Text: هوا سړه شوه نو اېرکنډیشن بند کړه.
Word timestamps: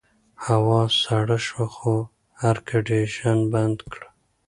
هوا 0.45 0.81
سړه 1.03 1.37
شوه 1.47 1.67
نو 1.83 1.95
اېرکنډیشن 2.41 3.37
بند 3.53 3.77
کړه. 3.91 4.07